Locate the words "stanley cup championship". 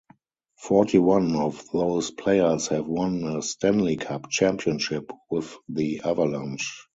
3.43-5.11